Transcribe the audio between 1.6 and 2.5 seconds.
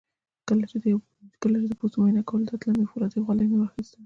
چې د پوستو معاینه کولو